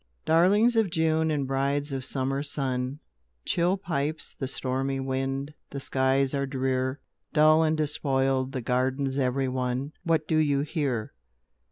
[0.25, 2.99] Darlings of June and brides of summer sun,
[3.45, 6.99] Chill pipes the stormy wind, the skies are drear;
[7.33, 11.13] Dull and despoiled the gardens every one: What do you here?